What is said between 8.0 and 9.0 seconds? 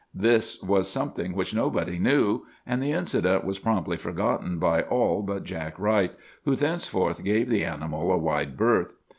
a wide berth.